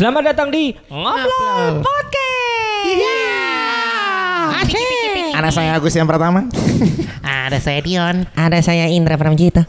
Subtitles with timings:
[0.00, 3.04] Selamat datang di Ngobrol Podcast.
[5.36, 6.48] Anak saya Agus yang pertama.
[7.20, 8.24] Ada saya Dion.
[8.32, 9.60] Ada saya Indra Pramjito.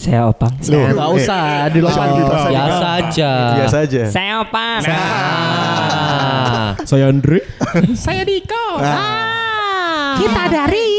[0.00, 0.56] Saya Opang.
[0.72, 2.32] Loh, Gak eh, usah dilakukan Oh, gitu.
[2.32, 3.32] biasa Biasa aja.
[3.60, 4.02] Biasa aja.
[4.08, 4.80] Saya Opang.
[4.88, 6.80] Ah.
[6.88, 7.44] Saya Andre.
[8.08, 8.80] saya Diko.
[10.16, 10.93] Kita dari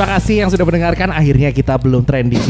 [0.00, 1.12] Terima kasih yang sudah mendengarkan.
[1.12, 2.40] Akhirnya kita belum trending.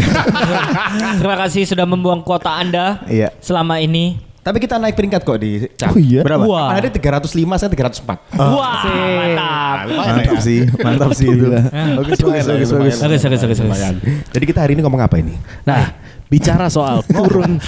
[1.18, 3.34] Terima kasih sudah membuang kuota Anda Iya.
[3.42, 4.23] selama ini.
[4.38, 6.23] Tapi kita naik peringkat kok di Oh iya?
[6.23, 6.46] Berapa?
[6.46, 6.78] Wah.
[6.78, 7.26] Ada 305
[7.59, 8.38] saya 304.
[8.38, 9.76] Wah, mantap.
[9.90, 11.50] Mantap sih, mantap sih itu.
[11.50, 12.96] Bagus, bagus, bagus, bagus.
[13.02, 13.82] Bagus, bagus, bagus, bagus.
[14.30, 15.34] Jadi kita hari ini ngomong apa ini?
[15.66, 15.90] Nah,
[16.30, 17.59] bicara soal turun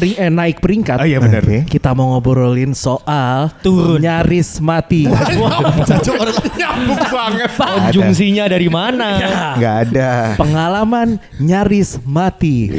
[0.00, 0.96] peri- eh, naik peringkat.
[0.96, 1.44] Oh iya, benar.
[1.44, 1.68] Oke.
[1.68, 4.00] Kita mau ngobrolin soal Turun.
[4.00, 5.04] nyaris mati.
[6.60, 7.50] Nyambung banget.
[7.60, 9.20] Konjungsinya dari mana?
[9.60, 10.10] Nggak ada.
[10.40, 12.72] Pengalaman nyaris mati.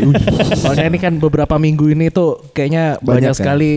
[0.57, 3.37] Soalnya ini kan beberapa minggu ini tuh kayaknya banyak, Banyak kan?
[3.37, 3.71] sekali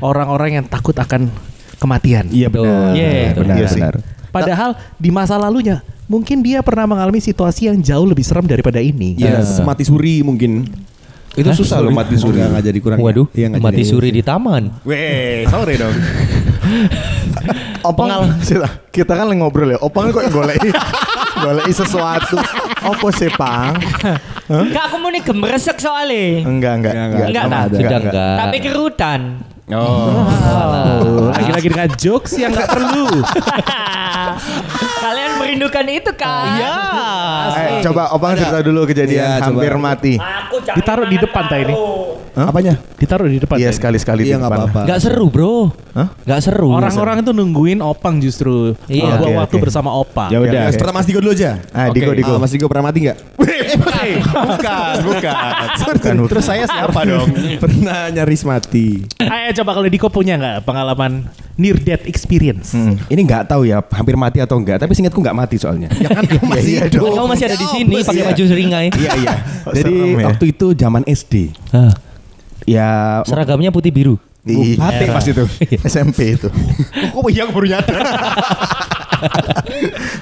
[0.00, 1.28] orang-orang yang takut akan
[1.76, 2.32] kematian.
[2.32, 2.96] Iya benar.
[2.96, 3.56] Iya, benar.
[3.60, 3.94] Iya benar.
[4.32, 9.16] Padahal di masa lalunya mungkin dia pernah mengalami situasi yang jauh lebih serem daripada ini.
[9.18, 10.68] Iya, mati suri mungkin.
[11.36, 12.40] Itu susah loh mati suri.
[12.40, 12.98] Enggak jadi kurang.
[12.98, 13.90] Waduh, Iya, nggak mati jadi.
[13.92, 14.72] suri di taman.
[14.82, 15.92] Weh, sore dong.
[17.86, 18.10] Opang,
[18.42, 19.78] kita, kita kan lagi ngobrol ya.
[19.78, 20.58] Opang kok golek
[21.44, 22.34] golek sesuatu.
[22.76, 23.78] Apa sih, Pang?
[24.46, 26.42] Kak, aku mau nih gemeresek soalnya.
[26.42, 26.92] Enggak, enggak.
[26.92, 27.64] Enggak, enggak, enggak?
[27.70, 28.34] Sudah enggak.
[28.36, 29.20] Tapi kerutan.
[29.66, 30.22] Oh.
[30.22, 33.10] Oh, lagi-lagi dengan jokes yang nggak perlu.
[35.02, 36.54] Kalian merindukan itu kan?
[36.54, 36.76] Iya.
[37.50, 39.46] Eh, coba Opang cerita dulu kejadian coba.
[39.50, 40.14] hampir mati.
[40.18, 41.74] Aku Ditaruh di depan tak ini?
[42.36, 42.76] Apanya?
[42.94, 43.56] Ditaruh di depan.
[43.56, 44.68] Iya, sekali-sekali di Iya nggak depan.
[44.68, 44.80] apa-apa.
[44.86, 45.72] Gak seru bro.
[45.96, 46.08] Hah?
[46.22, 46.68] Gak seru.
[46.68, 48.76] Orang-orang itu nungguin Opang justru.
[48.86, 49.16] Iya.
[49.16, 49.62] Buang Oke, waktu oke.
[49.64, 50.28] bersama Opang.
[50.28, 50.68] Ya udah.
[50.68, 50.76] Oke.
[50.76, 51.56] Pertama Mas Diko dulu aja.
[51.72, 52.20] Ah, Diko, Oke.
[52.20, 52.30] Diko.
[52.30, 53.18] Ah, Mas Diko pernah mati nggak?
[53.80, 54.94] bukan, bukan.
[55.06, 56.14] Bukan, bukan.
[56.28, 57.28] Terus saya siapa dong?
[57.62, 59.00] Pernah nyaris mati.
[59.16, 61.24] Ayo coba kalau Diko punya nggak pengalaman
[61.56, 62.76] near death experience?
[62.76, 63.00] Hmm.
[63.06, 64.76] Ini nggak tahu ya, hampir mati atau enggak.
[64.76, 65.88] Tapi singkatku nggak mati soalnya.
[65.96, 67.00] Ya kan masih iya hidup.
[67.00, 67.16] dong.
[67.16, 68.26] Kamu masih ada di sini pakai Iya.
[68.28, 68.86] baju seringai.
[68.92, 69.34] Iya iya.
[69.64, 70.26] Oh, Jadi ya.
[70.28, 71.34] waktu itu zaman SD.
[72.66, 74.16] Ya Seragamnya putih biru.
[74.46, 74.78] Iya.
[74.78, 75.42] batik pas itu.
[75.82, 76.46] SMP itu.
[77.10, 77.98] Kok iya aku baru nyadar.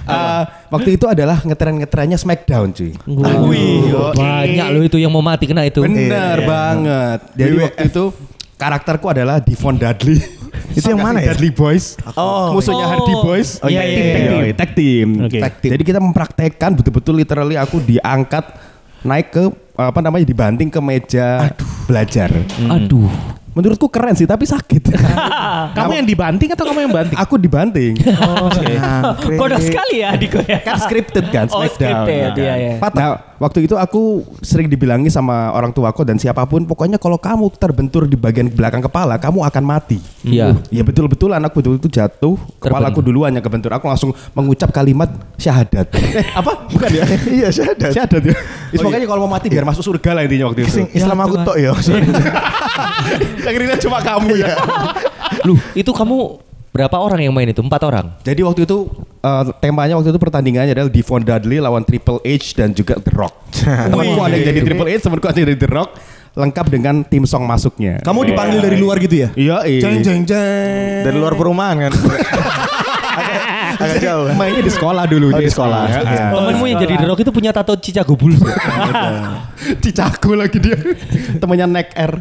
[0.04, 0.42] Eh,
[0.74, 2.92] waktu itu adalah ngetren-ngetrennya Smackdown cuy.
[3.44, 5.84] Wih, banyak loh itu yang mau mati kena itu.
[5.84, 6.48] Bener Iya.
[6.48, 7.18] banget.
[7.36, 8.04] Jadi waktu itu
[8.56, 10.18] karakterku adalah Devon Dudley.
[10.74, 11.34] Itu yang mana ya?
[11.34, 11.94] Dudley Boys.
[12.14, 12.54] Oh.
[12.54, 12.90] Musuhnya Oh.
[12.90, 13.58] Hardy Boys.
[13.58, 15.22] Oh, iya, iya, iya, Iya, Tag team.
[15.22, 15.38] Oke.
[15.38, 15.70] Tag team.
[15.70, 18.42] Jadi kita mempraktekkan betul-betul literally aku diangkat
[19.04, 19.44] naik ke
[19.76, 21.52] apa namanya dibanting ke meja
[21.84, 22.32] belajar.
[22.72, 23.12] Aduh.
[23.54, 24.90] Menurutku keren sih tapi sakit.
[25.78, 27.16] Kamu yang dibanting atau kamu yang banting?
[27.16, 27.92] aku dibanting.
[28.74, 29.38] Nah, keren.
[29.38, 30.58] Bodoh sekali ya Diko ya.
[30.60, 31.70] kan scripted kan Oh, Smackdown.
[31.72, 32.72] scripted, iya, iya.
[32.82, 34.02] Nah, waktu itu aku
[34.40, 38.82] sering dibilangi sama orang tuaku dan siapa pun pokoknya kalau kamu terbentur di bagian belakang
[38.82, 39.98] kepala kamu akan mati.
[40.22, 40.58] Iya.
[40.68, 43.70] Ya betul-betul anak betul-betul jatuh, kepalaku duluan yang kebentur.
[43.70, 45.86] Aku langsung mengucap kalimat syahadat.
[45.94, 46.66] eh, apa?
[46.68, 47.04] Bukan ya?
[47.24, 47.90] Iya, syahadat.
[47.94, 48.36] syahadat ya.
[48.74, 50.82] Is, pokoknya kalau mau mati biar masuk surga lah intinya waktu itu.
[50.90, 51.70] Islam aku tok ya.
[53.46, 54.54] Yang kira cuma kamu ya.
[55.46, 56.40] Lu, itu kamu
[56.74, 57.62] berapa orang yang main itu?
[57.62, 58.10] Empat orang.
[58.26, 58.90] Jadi waktu itu
[59.22, 63.34] eh, temanya waktu itu pertandingannya adalah Devon Dudley lawan Triple H dan juga The Rock.
[63.92, 65.90] temanku ada yang jadi Triple H, temanku ada yang jadi The Rock,
[66.34, 68.02] lengkap dengan tim song masuknya.
[68.02, 69.28] Kamu dipanggil dari luar gitu ya?
[69.38, 69.80] Iya, iya.
[69.86, 71.02] Jeng jeng jeng.
[71.06, 71.92] Dari luar perumahan kan.
[73.76, 74.26] agak, jauh.
[74.34, 75.80] Mainnya di sekolah dulu Oh, di sekolah.
[75.86, 76.30] Ya, ah.
[76.32, 78.38] Temenmu yang jadi The Rock itu punya tato Chicago Bulls.
[79.82, 80.76] Dicago lagi dia.
[81.38, 82.12] Temannya Neck R.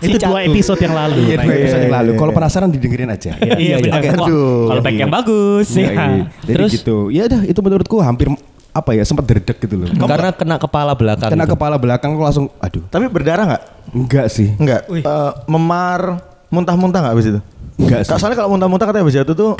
[0.00, 1.20] itu dua episode yang lalu.
[1.24, 2.10] Iya, dua Iya, episode yang iya, lalu.
[2.12, 2.18] iya.
[2.20, 3.30] Kalau penasaran didengerin aja.
[3.40, 4.00] Iya benar.
[4.16, 4.68] Aduh.
[4.70, 5.66] Kalau back yang bagus.
[5.74, 5.92] Iya, ya.
[5.92, 6.24] iya.
[6.42, 6.70] Jadi Terus?
[6.72, 6.96] gitu.
[7.08, 8.28] Ya udah itu menurutku hampir
[8.74, 9.88] apa ya sempat derdek gitu loh.
[9.94, 11.30] Karena kena kepala belakang.
[11.30, 11.52] Kena itu.
[11.54, 12.82] kepala belakang aku langsung aduh.
[12.90, 13.62] Tapi berdarah nggak?
[13.94, 14.50] Enggak sih.
[14.58, 14.82] Enggak.
[14.90, 16.18] Eh, memar,
[16.50, 17.40] muntah-muntah nggak habis itu?
[17.74, 19.50] Enggak soalnya kalau muntah-muntah katanya habis itu tuh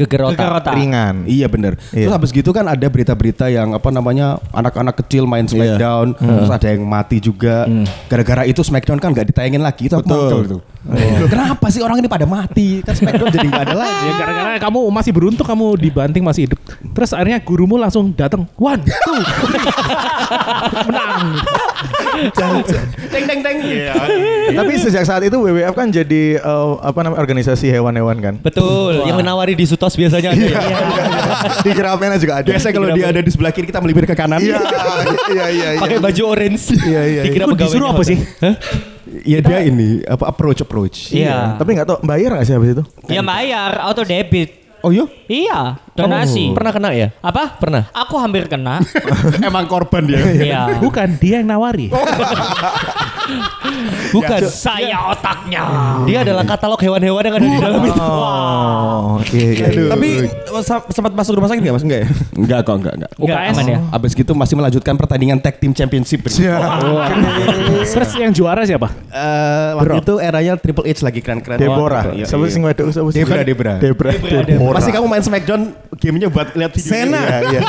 [0.62, 0.75] otak.
[0.78, 1.26] ringan.
[1.26, 1.75] Iya bener.
[1.90, 2.06] Iya.
[2.06, 6.66] Terus habis gitu kan ada berita-berita yang apa namanya anak-anak kecil main Smackdown, terus ada
[6.70, 7.66] yang mati juga.
[8.06, 9.90] Gara-gara itu Smackdown kan nggak ditayangin lagi.
[9.90, 10.14] Itu Betul.
[10.14, 10.58] muncul itu.
[10.84, 12.84] Loh, kenapa sih orang ini pada mati?
[12.87, 14.05] Kan Smackdown jadi nggak ada lagi.
[14.05, 16.61] Ya gara-gara kamu masih beruntung kamu dibanting masih hidup.
[16.94, 18.46] Terus akhirnya gurumu langsung datang.
[18.55, 19.16] One, two.
[20.87, 21.43] Menang.
[23.11, 23.58] Teng teng teng.
[23.64, 23.96] Iya.
[24.52, 28.35] Tapi sejak saat itu WWF kan jadi eh, apa namanya organisasi hewan-hewan kan.
[28.41, 30.45] Betul, yang menawari di Sutos biasanya ada.
[30.45, 30.59] Iya.
[30.61, 30.79] ya.
[31.65, 32.49] Di Kerapena juga ada.
[32.49, 34.41] Biasa kalau dia ada di sebelah kiri kita melipir ke kanan.
[34.41, 34.61] Iya,
[35.33, 35.69] iya, iya.
[35.77, 35.81] iya.
[35.81, 36.65] Pakai baju orange.
[36.85, 38.19] Iya, iya, Dikira Itu pegawainya disuruh apa sih?
[38.45, 38.55] Hah?
[39.05, 40.97] Iya dia ini apa approach approach.
[41.15, 41.56] Iya.
[41.56, 42.83] Tapi nggak tahu bayar nggak sih habis itu?
[43.09, 44.65] Ya bayar auto debit.
[44.85, 45.09] Oh iya?
[45.33, 46.53] Iya, donasi.
[46.53, 47.09] Pernah kena ya?
[47.25, 47.57] Apa?
[47.57, 47.89] Pernah.
[47.97, 48.85] Aku hampir kena.
[49.49, 50.21] Emang korban dia.
[50.21, 50.77] Iya.
[50.77, 51.89] Bukan dia yang nawari.
[54.12, 54.41] Bukan.
[54.47, 55.62] Saya otaknya.
[56.05, 58.00] Dia adalah katalog hewan-hewan yang ada di dalam itu.
[58.00, 59.43] Oh, oke.
[59.56, 59.81] oke.
[59.91, 60.09] Tapi
[60.93, 61.85] sempat masuk rumah sakit nggak mas?
[61.85, 62.09] Enggak ya?
[62.37, 63.11] Enggak kok, enggak, enggak.
[63.19, 63.55] Enggak UKS.
[63.56, 63.79] aman ya.
[63.91, 66.21] Abis gitu masih melanjutkan pertandingan tag team championship.
[66.35, 66.59] Iya.
[67.87, 68.91] Terus yang juara siapa?
[69.09, 71.56] Eh, waktu itu eranya Triple H lagi keren-keren.
[71.56, 72.11] Deborah.
[72.11, 72.53] Iya, Siapa iya.
[72.53, 73.23] sing wedok siapa sih?
[73.23, 73.75] Debra, Debra.
[73.79, 74.11] Debra.
[74.44, 74.76] Deborah.
[74.76, 75.62] Pasti kamu main Smackdown
[75.97, 76.91] gamenya buat lihat video.
[76.91, 77.23] Sena.
[77.49, 77.61] Iya,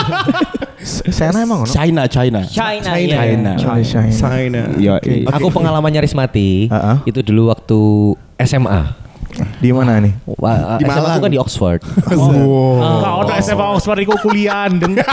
[0.85, 1.11] iya.
[1.11, 1.71] Sena emang ono?
[1.73, 2.45] China, China.
[2.45, 2.89] China.
[2.93, 3.17] China.
[3.57, 3.57] iya.
[3.57, 4.13] Oh, China.
[4.13, 4.61] China.
[4.77, 5.27] Iya, iya.
[5.33, 6.69] Aku pengalaman nyaris mati.
[7.03, 7.79] Itu dulu waktu
[8.45, 8.81] SMA.
[9.59, 10.13] Di mana nih?
[10.39, 11.11] Wah, Di SMA Malang.
[11.11, 11.79] aku kan di Oxford.
[12.07, 14.95] Kau ada SMA Oxford iku kuliah deng.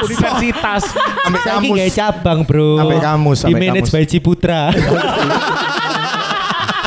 [0.00, 0.88] Universitas.
[1.28, 1.76] Ambil Saiki kamus.
[1.76, 2.80] gak cabang, Bro.
[2.80, 4.72] Sampai kamus, Di sampai manage by Ciputra.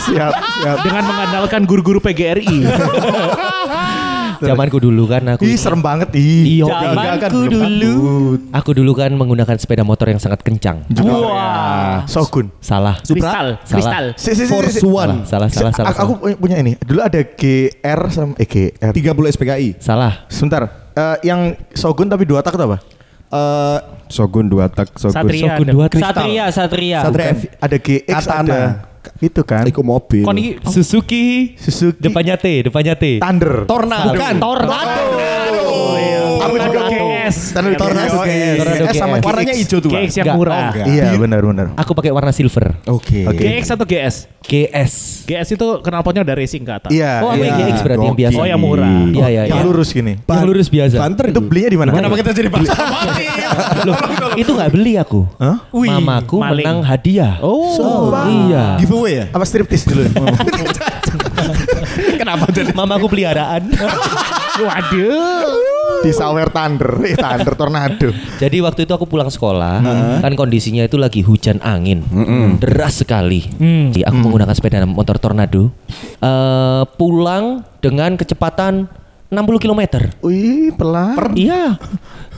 [0.04, 0.78] Siap, siap.
[0.82, 2.66] Dengan mengandalkan guru-guru PGRI.
[4.50, 5.48] Zamanku dulu kan aku.
[5.48, 6.12] Ih, serem banget.
[6.16, 6.60] Ih.
[6.60, 7.94] Iya, Zamanku dulu.
[8.52, 10.84] Aku dulu kan menggunakan sepeda motor yang sangat kencang.
[11.00, 12.04] Wah.
[12.06, 12.52] Sogun.
[12.60, 13.00] Salah.
[13.00, 13.62] Kristal.
[13.64, 14.06] Kristal.
[14.16, 14.80] Si, si, si, Force.
[14.84, 15.24] One.
[15.26, 16.76] Salah, salah, salah, aku- Aku punya- ini.
[16.78, 18.92] Dulu ada GR sama eh GR.
[18.92, 19.80] 30 SPKI.
[19.80, 20.28] Salah.
[20.28, 20.92] Sebentar.
[20.94, 22.78] Eh, yang Sogun tapi dua tak itu apa?
[23.34, 23.80] Eh
[24.14, 25.10] Shogun dua tak, Shogun.
[25.10, 25.42] Satria.
[25.58, 26.14] Shogun dua kristal.
[26.14, 27.00] Satria, Satria.
[27.02, 27.32] Satria.
[27.58, 28.38] Ada GX Katana.
[28.46, 28.60] ada.
[29.20, 29.68] Itu kan.
[29.68, 30.24] Iku mobil.
[30.24, 31.56] Kon iki Suzuki.
[31.60, 32.00] Suzuki.
[32.00, 33.20] Depannya T, depannya T.
[33.20, 33.68] Thunder.
[33.68, 34.12] Tornado.
[34.16, 34.34] Bukan.
[34.40, 35.04] Tornado.
[36.44, 36.80] Aku juga
[37.54, 38.58] Tornado GS.
[38.60, 39.26] Tornado GS sama GS.
[39.26, 39.62] Warnanya GX.
[39.64, 39.90] hijau tuh.
[39.94, 40.54] GX yang murah.
[40.54, 40.86] oh, enggak.
[40.90, 41.68] Iya, benar benar.
[41.80, 42.76] Aku pakai warna silver.
[42.90, 43.24] Oke.
[43.30, 43.44] Oke.
[43.44, 44.16] GX atau GS?
[44.44, 44.94] GS.
[45.24, 46.92] GS itu knalpotnya udah racing ke atas.
[46.92, 47.12] Iya.
[47.24, 47.44] Oh, iya.
[47.48, 48.38] yang GX berarti yang biasa.
[48.38, 48.90] Oh, yang murah.
[49.08, 49.68] Iya, iya, Yang iya.
[49.68, 50.14] lurus gini.
[50.20, 50.96] Yang lurus biasa.
[51.00, 51.90] Banter Itu belinya di mana?
[51.96, 52.68] Kenapa kita jadi bahas
[53.84, 53.96] Loh,
[54.36, 55.22] itu nggak beli aku.
[55.40, 55.58] Hah?
[55.72, 56.66] Mamaku maling.
[56.66, 57.40] menang hadiah.
[57.40, 58.12] Oh.
[58.12, 58.78] Iya.
[58.84, 59.26] Giveaway ya?
[59.32, 60.04] Apa striptis dulu?
[62.20, 62.72] Kenapa jadi?
[62.76, 63.64] Mamaku peliharaan.
[64.60, 65.63] Waduh.
[66.04, 68.10] Di sawer Thunder, eh Thunder tornado.
[68.38, 69.80] Jadi waktu itu aku pulang sekolah,
[70.20, 72.04] kan kondisinya itu lagi hujan angin,
[72.60, 73.48] deras sekali.
[73.56, 75.72] Jadi aku menggunakan sepeda motor tornado,
[76.20, 78.88] Eh, pulang dengan kecepatan
[79.28, 79.82] 60 km.
[80.22, 81.36] Wih, pelan.
[81.36, 81.76] Iya,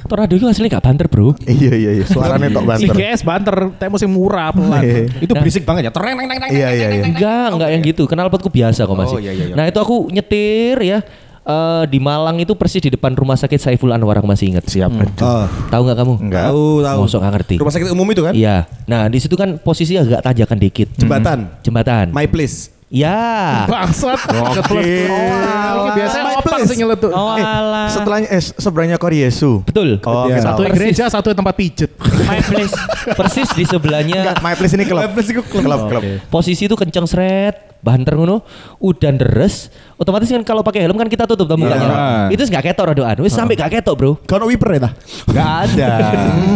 [0.05, 1.37] tornado itu hasilnya gak banter bro.
[1.43, 2.95] Iya iya iya, suaranya tok Si banter.
[2.95, 4.81] GS banter, temu sing murah pelan.
[4.81, 5.91] Iya Itu berisik banget ya.
[5.93, 6.49] Tereng, neng, neng, neng.
[6.49, 6.87] iya iya.
[7.03, 8.03] Enggak, enggak yang gitu.
[8.07, 9.17] Knalpotku biasa kok masih.
[9.17, 9.55] Oh, iya, iya, iya.
[9.57, 10.99] Nah itu aku nyetir ya.
[11.45, 14.65] Eh, di Malang itu persis di depan rumah sakit Saiful Anwar aku masih ingat.
[14.65, 14.89] Siap.
[15.21, 15.45] Oh.
[15.69, 16.13] Tahu nggak kamu?
[16.19, 16.43] Enggak.
[16.49, 16.99] Tahu, tahu.
[17.05, 17.55] Mosok nggak ngerti.
[17.61, 18.33] Rumah sakit umum itu kan?
[18.33, 18.65] Iya.
[18.85, 20.87] Nah di situ kan posisi agak tanjakan dikit.
[20.97, 21.47] Jembatan.
[21.61, 22.09] Jembatan.
[22.09, 22.73] My place.
[22.85, 23.65] Ya.
[23.65, 24.15] Bangsat.
[24.55, 24.85] Ceplos.
[25.09, 26.69] Oh, biasanya My opang place.
[26.69, 27.11] sing nyeletuk.
[27.11, 27.89] Oh alah.
[27.89, 29.65] Setelahnya eh seberangnya Koryesu.
[29.65, 29.97] Betul.
[30.05, 30.37] Oh, Iya.
[30.37, 31.89] kita Satu yang gereja, satu tempat pijet.
[32.29, 32.71] My place.
[33.05, 35.01] Persis di sebelahnya Enggak, my place ini klub.
[35.01, 35.61] My place itu klub.
[35.61, 36.03] Klub, klub.
[36.29, 38.41] posisi itu kenceng seret, banter ngono,
[38.81, 41.85] udan deres, otomatis kan kalau pakai helm kan kita tutup tuh mukanya.
[41.85, 42.33] Iya.
[42.33, 44.11] Itu gak ketok rodoan, wis sampai gak ketok, Bro.
[44.25, 44.93] Kau no wiper ya tah?
[45.29, 45.91] Enggak ada.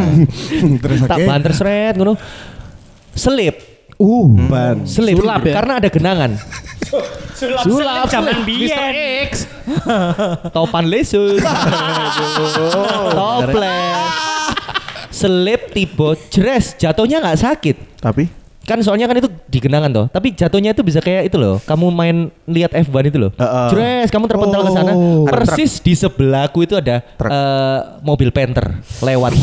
[0.83, 2.17] Terus Tak banter seret ngono.
[3.13, 4.87] Selip, Uh, ban.
[4.87, 5.59] selip Sulap ya?
[5.59, 6.31] karena ada genangan.
[7.35, 8.95] Sulap, sulap zaman biyen.
[9.27, 9.43] X.
[10.55, 11.43] Topan lesus.
[13.11, 14.07] Toples.
[15.11, 17.75] Selip tiba jres, jatuhnya nggak sakit.
[17.99, 18.31] Tapi
[18.69, 20.05] Kan soalnya kan itu di genangan toh.
[20.13, 21.57] Tapi jatuhnya itu bisa kayak itu loh.
[21.65, 23.33] Kamu main lihat F1 itu loh.
[23.33, 23.67] Heeh.
[23.73, 24.91] Jres, kamu terpental ke sana.
[24.93, 25.25] Oh.
[25.25, 27.33] Persis di sebelahku itu ada Truk.
[27.33, 29.33] eh, mobil Panther lewat.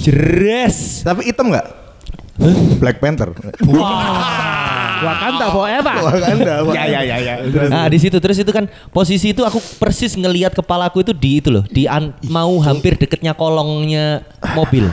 [0.00, 1.04] Jres.
[1.04, 1.79] tapi hitam enggak?
[2.76, 3.30] Black Panther.
[5.00, 5.96] Wakanda forever.
[6.02, 6.54] Wakanda.
[6.72, 7.34] Ya ya ya ya.
[7.66, 11.48] Nah di situ terus itu kan posisi itu aku persis ngelihat kepalaku itu di itu
[11.48, 14.20] loh di an- mau hampir deketnya kolongnya
[14.52, 14.92] mobil.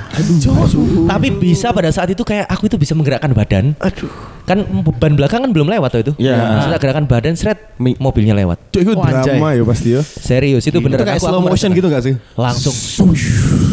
[1.04, 3.75] Tapi bisa pada saat itu kayak aku itu bisa menggerakkan badan.
[3.80, 4.08] Aduh.
[4.48, 4.63] Kan
[4.96, 6.13] ban belakang kan belum lewat tuh itu.
[6.24, 6.63] Iya.
[6.63, 7.60] Setelah gerakan badan seret
[8.00, 8.72] mobilnya lewat.
[8.72, 9.36] Cuk, itu Oh, anjay.
[9.36, 10.01] drama ya pasti ya.
[10.08, 12.16] Serius itu Itu beneran kayak aku- slow aku motion gitu gak sih?
[12.32, 12.72] Langsung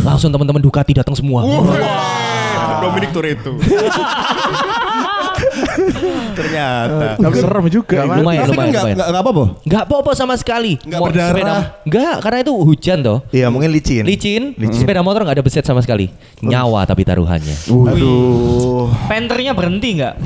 [0.02, 1.46] langsung teman-teman Ducati datang semua.
[2.84, 3.52] Dominic Toretto.
[6.34, 7.06] Ternyata.
[7.16, 7.94] Tapi serem juga.
[7.96, 8.06] Gak.
[8.16, 8.96] Lumayan, Tapi kan lumayan, nggak lumayan.
[8.96, 9.44] nggak apa-apa.
[9.64, 10.72] Enggak apa-apa sama sekali.
[10.78, 11.32] Nggak Mau berdarah.
[11.32, 13.18] sepeda- Nggak, karena itu hujan toh.
[13.30, 14.04] Iya, mungkin licin.
[14.04, 16.10] Licin, sepeda motor nggak ada beset sama sekali.
[16.40, 17.54] Nyawa tapi taruhannya.
[17.66, 18.90] Aduh.
[19.06, 20.14] Penternya berhenti nggak?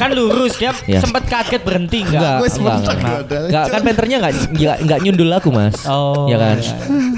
[0.00, 0.96] Kan lurus dia Ya.
[0.98, 2.40] sempat kaget berhenti enggak?
[2.40, 3.18] Enggak, enggak, mentok enggak.
[3.20, 3.38] ada.
[3.44, 5.76] Enggak, kan penternya enggak enggak, enggak nyundul aku, Mas.
[5.84, 6.56] Oh, Ya kan.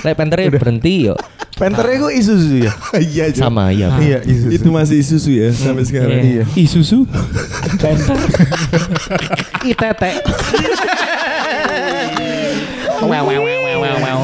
[0.03, 1.19] Lek penternya berhenti yuk.
[1.53, 2.73] Penternya kok Isuzu ya?
[2.99, 3.25] Iya.
[3.33, 3.87] Sama iya.
[3.97, 4.51] Iya, Isuzu.
[4.51, 6.19] Itu masih Isuzu ya sampai sekarang.
[6.19, 6.43] Iya.
[6.53, 7.07] Isuzu.
[9.71, 10.03] ITT.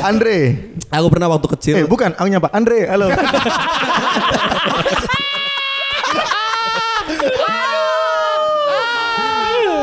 [0.01, 0.39] Andre.
[0.89, 2.49] Aku pernah waktu kecil Eh, bukan, aku nyapa.
[2.49, 3.13] Andre, halo.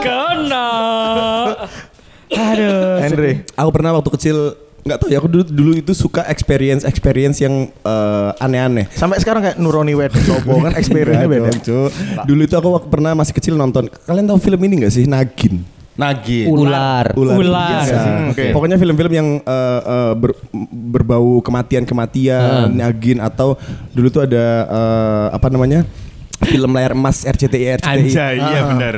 [0.01, 0.67] Kena.
[2.29, 3.01] Aduh.
[3.01, 3.32] Andre.
[3.53, 4.38] Aku pernah waktu kecil
[4.86, 8.86] nggak tahu ya aku dulu dulu itu suka experience experience yang eh, aneh-aneh.
[8.89, 11.50] Sampai sekarang kayak Nuroni Wed Sopo kan experience-nya beda.
[11.50, 11.89] Dong, Cuk.
[12.24, 13.89] Dulu itu aku waktu pernah masih kecil nonton.
[14.05, 15.65] Kalian tahu film ini nggak sih Nagin?
[15.96, 16.51] Nagin.
[16.51, 17.15] Ular.
[17.15, 17.36] Ular.
[17.39, 17.82] Ular.
[17.82, 17.98] Iya.
[17.98, 18.46] Hmm, oke.
[18.51, 20.38] Pokoknya film-film yang eh, eh, ber-
[20.70, 23.55] berbau kematian-kematian, Nagin atau
[23.89, 25.88] dulu tuh ada eh, apa namanya?
[26.41, 28.11] Film layar emas RCTI RCTI.
[28.11, 28.95] Anjay, iya benar.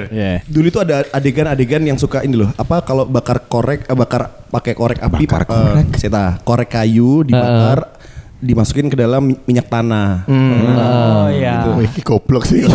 [0.48, 2.50] Dulu itu ada adegan-adegan yang suka ini loh.
[2.58, 5.44] Apa kalau bakar korek, eh, bakar pakai korek api, Bakar
[5.78, 7.97] eh, seta, korek kayu dibakar,
[8.38, 10.24] dimasukin ke dalam mi- minyak tanah.
[10.26, 11.74] Oh iya.
[11.74, 12.62] Wih, ini goblok sih.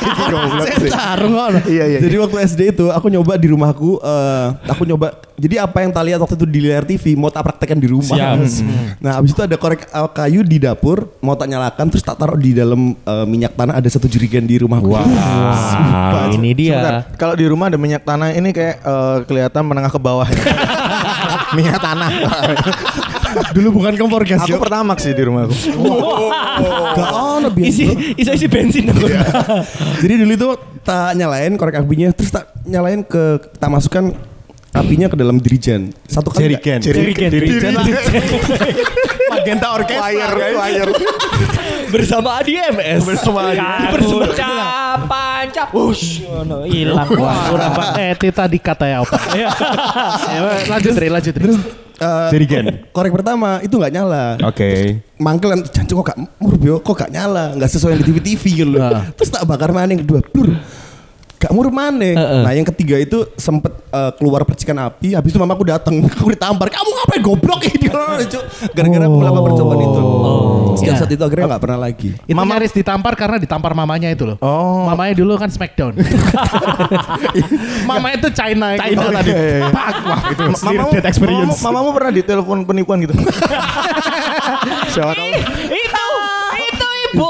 [0.00, 0.90] Ini goblok sih.
[1.68, 1.98] Iya, iya.
[2.00, 5.12] Jadi waktu SD itu aku nyoba di rumahku, eh, aku nyoba.
[5.34, 8.14] Jadi apa yang tak lihat waktu itu di layar TV mau tak praktekkan di rumah.
[9.00, 12.36] Nah habis itu ada korek eh, kayu di dapur, mau tak nyalakan, terus tak taruh
[12.36, 14.92] di dalam eh, minyak tanah ada satu jerigen di rumahku.
[14.92, 17.16] Ah, ini Sebentar, dia.
[17.16, 20.28] kalau di rumah ada minyak tanah ini kayak eh, kelihatan menengah ke bawah.
[21.50, 22.10] minyak tanah.
[23.50, 24.40] Dulu bukan kompor gas.
[24.40, 25.54] aku pertama sih di rumahku.
[26.92, 29.06] Gak ono Isi isi isi bensin aku.
[29.98, 30.48] Jadi dulu itu
[30.80, 33.22] tak nyalain korek apinya, terus tak nyalain ke
[33.54, 34.12] tak masukkan
[34.70, 35.90] apinya ke dalam dirijan.
[36.04, 36.54] Satu kali.
[36.54, 37.30] nggak- Jerigen.
[37.30, 37.74] Jerigen.
[39.28, 40.10] Magenta Orkestra.
[40.10, 40.92] Wire, wire.
[41.90, 43.02] Bersama ADMS.
[43.02, 45.68] Bersama Kartu capan cap.
[45.74, 46.22] Wush.
[46.22, 47.10] ngono, Hilang.
[47.18, 47.50] Wah.
[47.50, 47.86] Kurang Pak.
[47.98, 49.18] Eh, itu tadi kata ya apa?
[50.30, 51.50] Ya, lanjut Ri, lanjut Ri.
[52.00, 52.88] Eh, Jerigen.
[52.94, 54.38] Korek pertama itu nggak nyala.
[54.46, 55.02] Oke.
[55.20, 58.70] Mangkel jancu kok gak murbio kok gak nyala nggak sesuai yang di TV TV gitu
[58.72, 58.88] loh.
[58.88, 59.04] Nah.
[59.12, 60.56] Terus tak bakar mana yang kedua blur
[61.40, 62.04] gak muruk mana.
[62.04, 62.40] Heeh.
[62.44, 65.16] Nah yang ketiga itu sempet eh, keluar percikan api.
[65.16, 66.68] Habis itu mamaku datang aku ditampar.
[66.68, 67.88] Kamu ngapain goblok ini?
[68.70, 70.00] Gara-gara aku melakukan percobaan itu.
[70.76, 71.00] Sejak Iya.
[71.00, 72.10] saat itu akhirnya nggak pernah lagi.
[72.14, 74.36] Itu nyaris ditampar karena ditampar mamanya itu loh.
[74.38, 74.84] Oh.
[74.84, 75.96] Mamanya dulu kan Smackdown.
[77.88, 78.76] Mamanya itu China.
[78.76, 79.30] China tadi.
[79.70, 83.14] Pak, wah itu mamamu, mamamu, mamamu pernah ditelepon penipuan gitu.
[84.90, 85.28] Siapa tahu.
[87.10, 87.28] Itu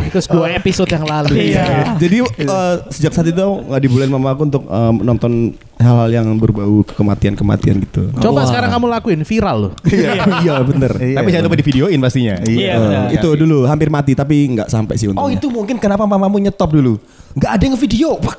[0.00, 1.52] itu dua episode yang lalu.
[1.52, 1.94] Iya.
[1.96, 5.32] Jadi eh, sejak saat itu nggak dibolehin mama aku untuk eh, menonton
[5.78, 8.10] hal-hal yang berbau kematian-kematian gitu.
[8.16, 9.72] Coba sekarang kamu lakuin viral loh.
[9.84, 10.90] Iya bener.
[10.96, 12.34] Iya, Tapi jangan lupa di videoin pastinya.
[12.40, 13.06] Iya, Eh, benar.
[13.12, 15.22] itu dulu hampir mati tapi nggak sampai sih untungnya.
[15.24, 16.98] Oh itu mungkin kenapa mamamu nyetop dulu.
[17.34, 18.08] Nggak ada yang video.
[18.18, 18.36] Wah.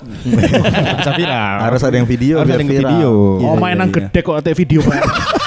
[0.99, 1.55] Bisa viral.
[1.61, 2.91] Harus ada yang video Harus ada yang viral.
[2.91, 3.11] video.
[3.39, 4.99] Oh Iya, mainan iya, gede kok ada video Pak.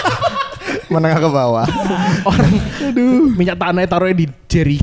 [0.92, 1.66] Menengah ke bawah.
[2.30, 2.52] Orang
[3.36, 4.78] minyak tanahnya taruhnya di jeri.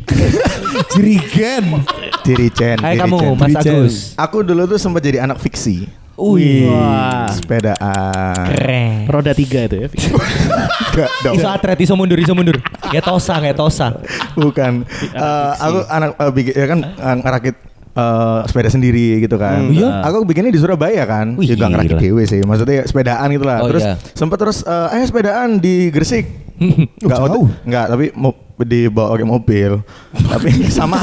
[0.90, 1.86] Jerigen.
[2.26, 2.78] Dirijen.
[2.82, 3.56] Hai kamu Mas.
[3.56, 3.96] Agus.
[4.18, 5.88] Aku dulu tuh sempat jadi anak fiksi.
[6.20, 6.68] Wih.
[6.68, 7.32] Wah.
[7.32, 8.44] Sepedaan.
[8.52, 9.08] Keren.
[9.08, 9.88] Roda tiga itu ya.
[10.92, 11.36] Enggak dong.
[11.40, 12.58] Iso atret, iso mundur, iso mundur.
[12.92, 13.96] Ya tosa, kayak tosa.
[14.36, 14.84] Bukan.
[15.16, 17.56] Eh, aku anak eh, bikin ya kan eh, ngerakit
[18.00, 19.68] eh, sepeda sendiri gitu kan.
[19.68, 19.90] Hmm, iya?
[20.08, 21.36] Aku bikinnya di Surabaya kan.
[21.36, 22.40] Wih, Juga ngerakit dewe sih.
[22.42, 23.60] Maksudnya sepedaan gitu lah.
[23.64, 23.96] Oh, terus iya.
[24.16, 26.26] sempat terus eh, ayo sepedaan di Gresik.
[27.04, 27.48] Enggak, jauh.
[27.64, 29.72] enggak, tapi mau dibawa pakai mobil.
[30.16, 30.98] tapi sama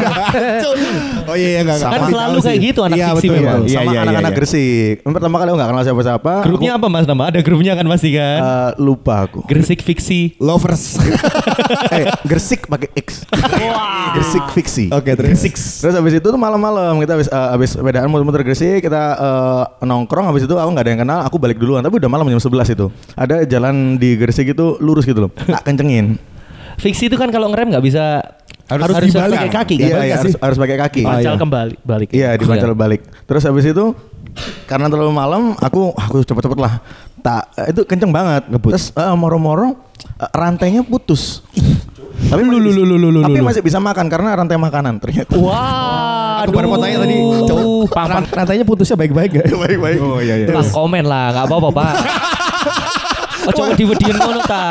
[1.27, 3.61] Oh iya iya nggak Kan selalu kayak gitu anak Iya, fiksi betul, memang.
[3.63, 3.67] betul.
[3.67, 4.39] Iya, sama iya, anak-anak iya.
[4.39, 4.95] Gresik.
[5.03, 6.33] Pertama kali aku nggak kenal siapa-siapa.
[6.45, 7.23] Grupnya apa Mas nama?
[7.29, 8.39] Ada grupnya kan pasti kan?
[8.39, 9.39] Eh, lupa aku.
[9.47, 10.21] Gresik Fiksi.
[10.39, 10.85] Lovers.
[11.97, 13.27] eh, Gresik pakai X.
[14.17, 14.87] Gresik fiksi.
[14.91, 15.41] Oke terus.
[15.83, 20.27] Terus habis itu tuh malam-malam kita habis eh, habis sepedaan muter-muter Gresik, kita eh, nongkrong
[20.31, 21.83] habis itu aku nggak ada yang kenal, aku balik duluan.
[21.83, 22.87] Tapi udah malam jam 11 itu.
[23.15, 25.31] Ada jalan di Gresik itu lurus gitu loh.
[25.35, 26.17] Tak kencengin.
[26.77, 28.21] Fiksi itu kan kalau ngerem nggak bisa
[28.67, 29.39] harus Harus harus dibalik.
[29.39, 29.87] pakai kaki kan?
[29.87, 31.03] Iya, iya, harus, harus pakai kaki.
[31.03, 31.39] Pancal iya.
[31.39, 32.09] kembali balik.
[32.11, 32.77] Iya, dipancal Iya.
[32.77, 33.01] balik.
[33.25, 33.85] Terus habis itu
[34.67, 36.83] karena terlalu malam, aku aku cepet-cepet lah.
[37.23, 38.43] Tak eh, itu kenceng banget.
[38.51, 39.79] Terus eh, moro-moro
[40.19, 41.47] eh, rantainya putus.
[42.17, 45.37] Tapi masih, lu, lu, lu, lu, lu, tapi masih bisa makan karena rantai makanan ternyata.
[45.37, 47.13] Wah, Aku baru mau tanya tadi.
[47.93, 49.47] Ran- Rantainya putusnya baik-baik gak?
[49.53, 49.99] Baik-baik.
[50.01, 50.47] Oh iya iya.
[50.49, 51.93] Pak komen lah, nggak apa-apa pak.
[53.47, 54.67] Oh coba diwediin ngono ta.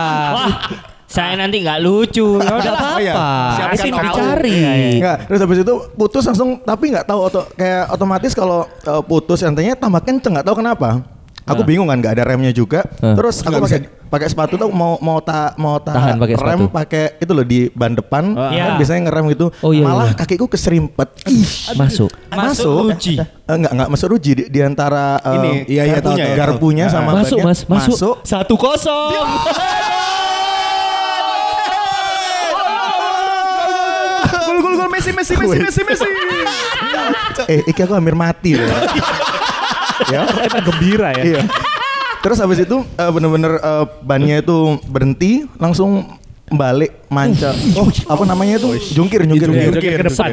[1.15, 2.27] Saya nanti nggak lucu.
[2.38, 3.13] Ya udah Nggak Oh, iya.
[3.13, 3.29] apa-apa.
[3.55, 4.03] Siapkan Asing tahu.
[4.05, 4.60] dicari.
[4.93, 9.39] Enggak, terus habis itu putus langsung tapi nggak tahu oto, kayak otomatis kalau eh, putus
[9.39, 11.00] rantainya tambah kenceng nggak tahu kenapa.
[11.45, 12.81] Aku bingung kan nggak ada remnya juga.
[12.98, 17.03] Terus aku pakai pakai sepatu tuh mau mau ta, mau ta Tahan pakai rem pakai
[17.17, 18.34] itu loh di ban depan.
[18.50, 18.63] Iya.
[18.65, 19.45] Kan biasanya ngerem gitu.
[19.62, 20.17] Oh, iya, Malah iya.
[20.17, 21.05] kakiku keserimpet.
[21.29, 21.45] Ih,
[21.77, 22.10] Masuk.
[22.34, 23.22] Masuk ruji.
[23.22, 26.86] Eh, enggak enggak masuk ruji di, di antara eh, Ini, iya, iya, garpunya, tahu, garpunya
[26.89, 27.93] sama Masuk mas, masuk.
[27.93, 28.15] masuk.
[28.25, 29.22] Satu kosong.
[34.95, 36.09] Messi Messi Messi Messi Messi.
[37.51, 38.63] Eh, iki aku hampir mati loh.
[40.13, 40.23] ya.
[40.23, 41.23] Kita gembira ya.
[41.35, 41.41] Iya.
[42.23, 46.15] Terus habis itu eh, bener-bener eh, bannya itu berhenti, langsung
[46.47, 47.51] balik manca.
[47.75, 48.95] Oh, apa namanya itu?
[48.95, 49.81] Jungkir, jungkir, Jungkir, jungkir.
[49.83, 50.31] jungkir ke depan.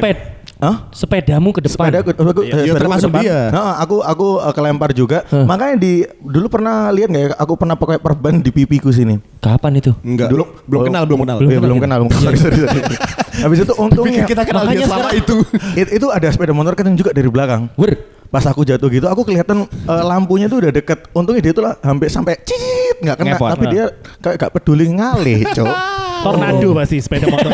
[0.63, 0.75] Hah?
[0.89, 1.91] Sepedamu ke depan.
[1.91, 3.21] Sepeda aku, aku, eh, Iya, sepeda aku termasuk depan.
[3.21, 3.39] dia.
[3.51, 5.17] Nah, aku aku eh, kelempar juga.
[5.27, 7.29] Makanya di dulu pernah lihat nggak ya?
[7.35, 9.19] Aku pernah pakai perban di pipiku sini.
[9.37, 9.91] Kapan itu?
[9.99, 10.31] Enggak.
[10.31, 11.37] Dulu belum oh, kenal, belum kenal.
[11.37, 11.99] Belum, belum kenal.
[12.15, 12.81] Sorry, sorry, sorry.
[13.43, 15.35] Habis itu untungnya Kita kenal dia selama sekarang- itu.
[15.75, 17.67] it- itu ada sepeda motor kenceng juga dari belakang.
[17.75, 17.99] Wer.
[18.29, 21.05] Pas aku jatuh gitu, aku kelihatan eh, lampunya tuh udah deket.
[21.13, 23.49] Untungnya dia tuh lah hampir sampai cicit nggak kena, Ngepot.
[23.51, 23.85] tapi dia
[24.17, 25.69] kayak gak peduli ngalih, cok.
[26.23, 27.51] Tornado pasti sepeda motor.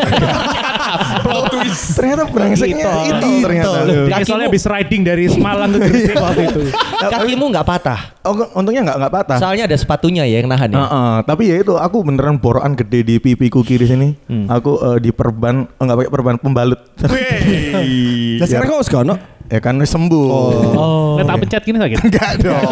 [1.96, 3.78] ternyata brengseknya itu ternyata.
[4.06, 6.62] Dia soalnya habis riding dari Semalang ke Gresik waktu itu.
[6.98, 8.00] Kakimu nggak patah.
[8.26, 9.38] Oh, untungnya nggak nggak patah.
[9.38, 10.78] Soalnya ada sepatunya ya yang nahan ya.
[10.82, 14.08] Heeh, tapi ya itu aku beneran borokan gede di pipiku kiri sini.
[14.50, 16.80] Aku eh, di perban, oh, nggak pakai perban pembalut.
[18.40, 19.39] Lah sekarang kau sekono.
[19.50, 20.26] Ya kan sembuh.
[20.30, 21.18] Oh.
[21.18, 21.98] Lihat tak pencet gini sakit.
[22.06, 22.62] Enggak dong.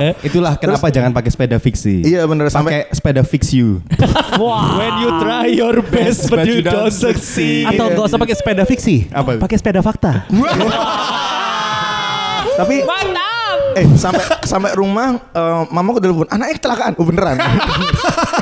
[0.30, 2.06] Itulah kenapa jangan pakai sepeda fiksi.
[2.06, 3.82] Iya bener sampai Pakai sepeda fix you.
[4.78, 7.66] When you try your best but you don't succeed.
[7.66, 9.10] Atau nggak usah pakai sepeda fiksi.
[9.10, 9.42] Apa?
[9.42, 10.22] Pakai sepeda fakta.
[12.58, 13.37] tapi Mantap.
[13.78, 16.92] Eh sampai sampai rumah eh, mamaku telepon anaknya kecelakaan.
[16.98, 17.36] Oh beneran.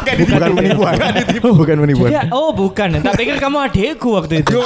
[0.07, 0.95] bukan penipuan.
[1.43, 2.11] Oh, bukan penipuan.
[2.11, 2.89] Ya, oh bukan.
[3.03, 4.57] Tak pikir kamu adekku waktu itu.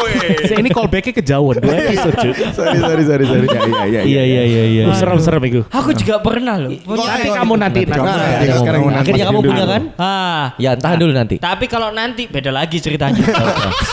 [0.47, 1.59] Si ini callbacknya kejauhan.
[1.59, 2.33] Dua episode cuy.
[2.55, 3.47] sorry sorry sorry sorry.
[3.51, 4.83] Iya iya Iya iya iya iya.
[4.87, 5.61] Oh, Serem-serem itu.
[5.73, 6.71] Aku juga pernah loh.
[6.71, 7.81] Nanti kamu nanti.
[7.89, 7.99] nanti.
[8.01, 9.83] Nah, Akhirnya sekarang kamu- Akhirnya kamu punya kan?
[9.97, 10.45] Ah.
[10.61, 11.37] Ya tahan dulu nanti.
[11.41, 13.21] Tapi kalau nanti beda lagi ceritanya.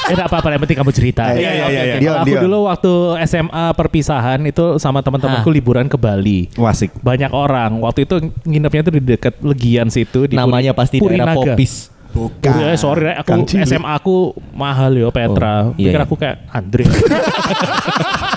[0.07, 1.35] Eh enggak apa-apa, yang penting kamu cerita.
[1.35, 2.11] Iya, iya, iya, iya.
[2.23, 2.91] Aku dulu waktu
[3.27, 6.47] SMA perpisahan itu sama teman-temanku liburan ke Bali.
[6.67, 6.91] Wasik.
[6.99, 7.79] Banyak orang.
[7.79, 11.55] Waktu itu nginepnya tuh di dekat Legian situ di Namanya Puri- pasti daerah Purinaga.
[11.55, 11.73] Popis.
[12.11, 13.45] Puri- eh, sorry, aku.
[13.63, 14.15] SMA aku
[14.51, 15.71] mahal yo Petra.
[15.71, 16.05] Oh, iya, Pikir iya.
[16.05, 16.83] aku kayak Andre.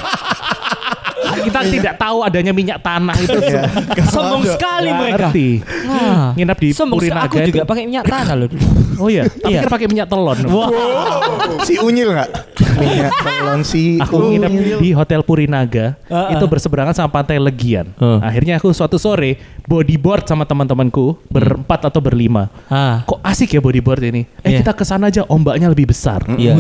[1.41, 3.39] Kita tidak tahu adanya minyak tanah itu.
[4.07, 5.29] Sombong sekali mereka.
[5.29, 5.49] Ngerti.
[5.87, 6.31] Ah.
[6.35, 7.11] Nginep di Sombong sekali.
[7.11, 8.49] Purinaga Aku juga pakai minyak tanah loh.
[8.49, 8.65] dulu.
[9.01, 9.65] Oh iya, Iya.
[9.65, 10.39] pikir pakai minyak telon.
[11.63, 12.29] si unyil nggak?
[12.77, 16.51] Minyak telon si Aku nginep di Hotel Purinaga Ah, itu ah.
[16.51, 17.89] berseberangan sama Pantai Legian.
[17.97, 18.21] Hmm.
[18.21, 22.53] Akhirnya aku suatu sore bodyboard sama teman-temanku berempat atau berlima.
[22.69, 23.01] Ah.
[23.03, 24.29] Kok asik ya bodyboard ini?
[24.45, 24.59] Eh Iya.
[24.61, 26.21] kita ke sana aja ombaknya lebih besar.
[26.37, 26.53] Iya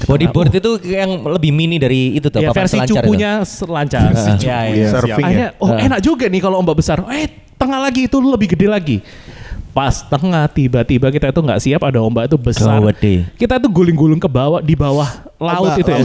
[0.00, 0.08] Iya.
[0.08, 2.96] Bodyboard itu yang lebih mini dari itu tuh Ya versi selancar itu.
[2.96, 4.08] cupunya selancar.
[4.40, 4.88] Ya, ya.
[4.96, 5.26] surfing ya.
[5.28, 7.04] Akhirnya oh enak juga nih kalau ombak besar.
[7.12, 7.28] Eh
[7.60, 8.96] tengah lagi itu lebih gede lagi.
[9.70, 12.80] Pas tengah tiba-tiba kita itu nggak siap ada ombak itu besar.
[12.82, 13.28] Gawede.
[13.38, 15.06] Kita tuh guling-guling ke bawah di bawah
[15.38, 16.04] laut Ombak itu ya.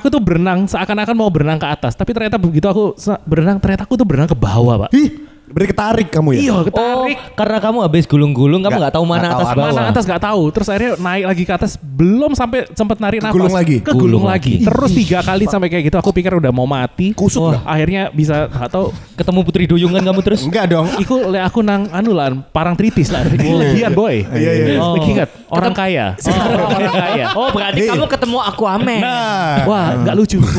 [0.00, 2.96] Aku tuh berenang seakan-akan mau berenang ke atas, tapi ternyata begitu aku
[3.28, 4.90] berenang ternyata aku tuh berenang ke bawah, Pak.
[4.96, 5.10] Ih,
[5.54, 6.40] berarti ketarik kamu ya?
[6.42, 7.16] Iya, Oh, ketarik.
[7.38, 9.54] karena kamu habis gulung-gulung kamu Nggak- tahu mana tahu atas arah.
[9.54, 9.70] bawah.
[9.70, 10.42] Mana atas nggak tahu.
[10.50, 13.30] Terus akhirnya naik lagi ke atas, belum sampai sempat narik nafas.
[13.30, 13.76] Kegulung lagi?
[13.78, 14.58] Kegulung Gulung lagi.
[14.58, 14.66] lagi.
[14.66, 15.96] Terus tiga kali sampai kayak gitu.
[16.02, 17.14] Aku pikir udah mau mati.
[17.14, 17.62] Kusut Wah, nggak?
[17.64, 18.90] Akhirnya bisa nggak tahu.
[19.14, 20.42] Ketemu Putri Duyungan kamu terus?
[20.50, 20.90] Enggak dong.
[20.98, 23.22] Iku aku nang anu lah, parang tritis lah.
[23.22, 24.26] Legian boy.
[24.26, 24.82] Iya iya.
[24.82, 24.98] Oh.
[24.98, 26.06] Lagi ingat orang kaya.
[26.18, 27.26] orang kaya.
[27.38, 28.98] Oh berarti kamu ketemu aku Amen.
[28.98, 29.62] Nah.
[29.70, 30.42] Wah, nggak lucu.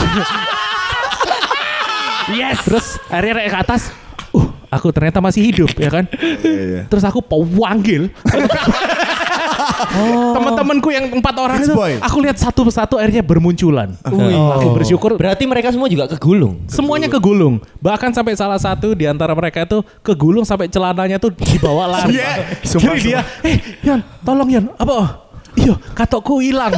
[2.32, 2.62] Yes.
[2.64, 3.82] Terus akhirnya naik ke atas.
[4.30, 6.04] Uh, aku ternyata masih hidup ya kan.
[6.86, 8.10] Terus aku panggil.
[10.34, 13.96] Teman-temanku yang empat orang itu, aku lihat satu persatu akhirnya bermunculan.
[14.04, 16.64] Aku bersyukur Berarti mereka semua juga kegulung.
[16.70, 17.58] semuanya kegulung.
[17.80, 22.20] Bahkan sampai salah satu di antara mereka itu kegulung sampai celananya tuh dibawa lari.
[22.70, 25.29] Sumpah, Jadi dia, eh Yan, tolong Yan, apa?
[25.58, 26.70] Iya, katokku hilang.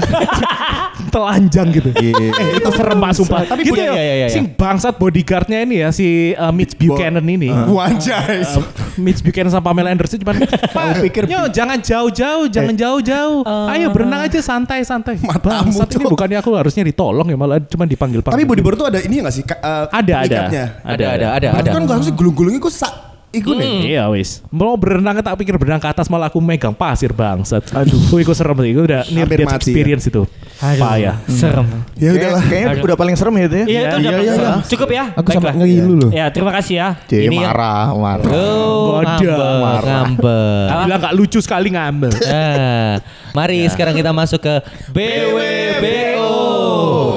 [1.14, 1.92] Telanjang gitu.
[1.92, 3.40] Eh, itu serem pak sumpah.
[3.44, 4.28] Tapi gitu ya, iya, iya, iya.
[4.32, 7.52] si bangsat bodyguardnya ini ya, si uh, Mitch Buchanan ini.
[7.52, 8.40] Wanjai.
[8.48, 8.64] Uh,
[8.96, 10.40] Mitch Buchanan sama Pamela Anderson cuman
[10.76, 13.44] Pak, pikir yo jangan jauh-jauh, jangan jauh-jauh.
[13.68, 15.20] Ayo berenang aja santai-santai.
[15.20, 18.98] Matamu, Bangsat ini bukannya aku harusnya ditolong ya malah cuma dipanggil Tapi bodyboard tuh ada
[19.04, 19.44] ini nggak sih?
[19.44, 20.38] Eh, Ada, ada.
[20.82, 21.68] Ada ada ada ada.
[21.72, 23.11] kan gak harusnya gulung-gulungnya kok sak.
[23.32, 23.96] Iku nih.
[23.96, 24.44] Iya wis.
[24.52, 27.64] Mau berenang tak pikir berenang ke atas malah aku megang pasir bangsat.
[27.72, 27.96] Aduh.
[28.12, 28.70] Wih, itu serem sih.
[28.76, 29.56] Itu udah near death mati ya.
[29.56, 30.22] experience itu.
[30.60, 31.16] Payah.
[31.32, 31.64] Serem.
[31.96, 32.44] Ya udahlah.
[32.44, 33.64] kayaknya udah paling serem ya itu ya.
[33.64, 34.52] Iya itu udah iya, iya.
[34.68, 35.04] cukup ya.
[35.16, 35.64] Aku sampai Baiklah.
[35.64, 36.10] ngegilu loh.
[36.12, 36.88] Ya terima kasih ya.
[37.08, 38.24] Cie, Ini yang- marah, marah.
[38.28, 39.16] Oh, ada.
[39.16, 40.68] ngambek, ngambek.
[40.84, 42.12] Bilang gak lucu sekali ngambil.
[42.12, 43.00] Nah,
[43.32, 44.54] mari sekarang kita masuk ke
[44.92, 46.30] BWBO.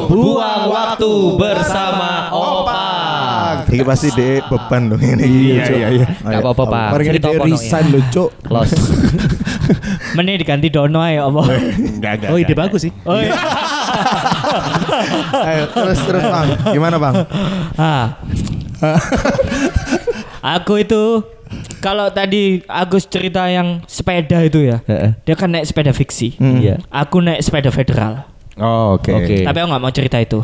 [0.08, 2.85] Buang waktu bersama Opak.
[3.76, 5.24] Ini pasti deh beban dong ini.
[5.56, 6.08] Iya, iya, iya.
[6.24, 6.88] Gak apa-apa pak.
[6.96, 8.32] Apa, no, resign loh, Cuk.
[8.48, 8.72] Los.
[10.16, 11.44] Mending diganti Dono aja apa?
[11.76, 12.30] Enggak, enggak.
[12.32, 12.92] Oh ide bagus sih.
[13.04, 13.36] Oh iya.
[15.50, 17.16] Ayo, terus terus bang, gimana bang?
[17.76, 18.16] Ah.
[20.60, 21.26] Aku itu
[21.82, 24.78] kalau tadi Agus cerita yang sepeda itu ya,
[25.26, 26.38] dia kan naik sepeda fiksi.
[26.38, 26.80] Iya.
[26.94, 28.30] Aku naik sepeda federal.
[28.56, 29.12] Oh, oke.
[29.12, 29.44] Oke.
[29.44, 30.40] Tapi aku nggak mau cerita itu.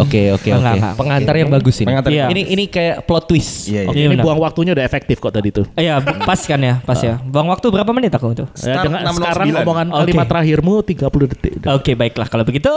[0.00, 0.48] Oke oke oke.
[0.48, 0.96] enggak.
[0.96, 1.92] Pengantar yang bagus ini.
[1.92, 3.68] Pengantar yang Ini ini kayak plot twist.
[3.68, 3.88] Iya, iya.
[3.92, 4.24] Oke, Iya, ini benar.
[4.24, 5.68] buang waktunya udah efektif kok tadi tuh.
[5.76, 7.20] Iya, pas kan ya, pas ya.
[7.20, 8.48] Buang waktu berapa menit aku itu?
[8.64, 9.60] Ya, dengan sekarang 609.
[9.60, 9.98] omongan Oke.
[10.08, 11.52] kalimat terakhirmu 30 detik.
[11.68, 12.72] Oke, baiklah kalau begitu.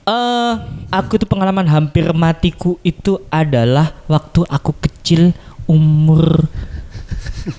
[0.00, 0.52] eh
[0.88, 5.30] aku tuh pengalaman hampir matiku itu adalah waktu aku kecil
[5.66, 6.48] umur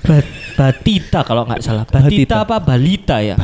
[0.05, 0.25] bat,
[0.57, 1.83] batita kalau nggak salah.
[1.87, 2.35] Batita, Batita.
[2.45, 3.35] apa balita ya?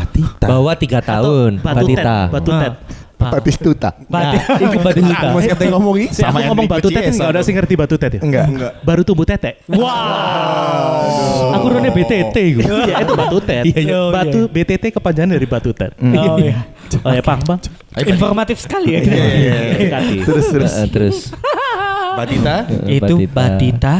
[0.41, 1.59] Bawa tiga tahun.
[1.61, 2.17] Batu tet, Batita.
[2.29, 2.73] batu tet.
[3.17, 3.89] Ah, Batistuta.
[4.13, 5.33] Nah, itu Batita.
[5.33, 8.11] Masih katanya ngomong ini Si aku ngomong batu tet enggak ada sih ngerti batu tet
[8.13, 8.21] ya?
[8.21, 8.45] Enggak.
[8.45, 8.71] Enggak.
[8.85, 9.57] Baru tumbuh tete.
[9.65, 11.57] Wow.
[11.57, 12.63] Aku rone BTT gue.
[12.63, 13.65] Iya itu batu tet.
[13.65, 14.01] Iya, iya.
[14.13, 15.97] Batu BTT kepanjangan dari batu tet.
[15.97, 16.61] Oh, iya.
[17.01, 17.59] Oh ya Bang, Bang.
[17.97, 19.01] Informatif sekali ya.
[19.81, 20.15] Dekati.
[20.21, 20.73] Terus terus.
[20.93, 21.17] Terus.
[22.21, 22.69] Batita.
[22.85, 23.95] itu batita.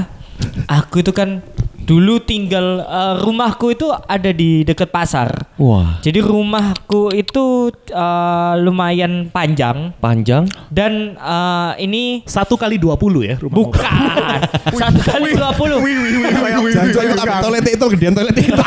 [0.70, 1.42] Aku itu kan
[1.88, 5.32] dulu tinggal eh, rumahku itu ada di dekat pasar.
[5.56, 6.04] Wah.
[6.04, 10.52] Jadi rumahku itu eh, lumayan panjang Panjang.
[10.68, 13.56] dan eh, ini Satu kali 20 ya rumah.
[13.56, 13.88] bukan
[14.78, 15.80] satu kali dua puluh.
[15.80, 18.52] Jangan coba ikut ambil toilet itu gedean toilet itu.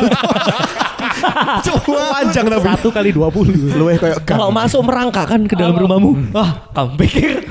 [1.61, 2.65] Coba panjang tapi.
[2.65, 3.77] Satu kali 20.
[3.77, 6.33] Lu kayak Kalau masuk merangkak kan ke dalam rumahmu.
[6.33, 7.45] Wah, kamu pikir?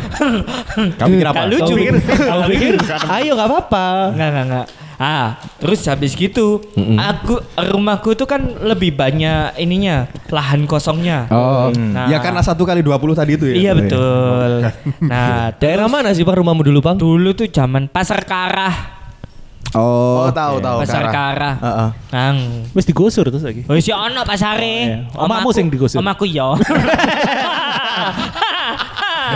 [0.97, 1.45] Kamu pikir apa?
[1.45, 1.93] Kamu pikir?
[2.01, 2.73] Kamu pikir?
[3.13, 3.86] Ayo nggak apa-apa.
[4.15, 4.65] Enggak, enggak, enggak.
[4.99, 6.59] Ah, terus habis gitu,
[6.99, 11.23] aku rumahku tuh kan lebih banyak ininya, lahan kosongnya.
[11.29, 12.12] Oh, Nah.
[12.12, 13.55] ya karena satu kali 20 tadi itu ya.
[13.55, 14.51] Iya betul.
[15.01, 16.99] Nah, Daerah mana sih pak rumahmu dulu bang?
[16.99, 18.99] dulu tuh zaman Pasar Karah.
[19.71, 20.81] Oh, tahu tahu.
[20.81, 21.55] Pasar Karah.
[21.57, 21.89] Heeh.
[22.09, 22.38] Nang.
[22.73, 23.63] Wis digusur terus lagi.
[23.63, 25.07] Oh, si ono pasare.
[25.15, 25.15] Oh, iya.
[25.15, 26.01] Omakmu sing digusur.
[26.01, 26.59] Omaku yo.